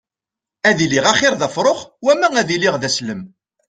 [0.69, 3.21] Ad iliɣ axiṛ d afṛux wama ad iliɣ d islem.